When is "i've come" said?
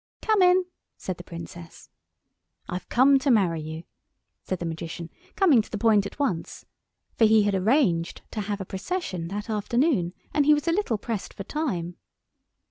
2.67-3.19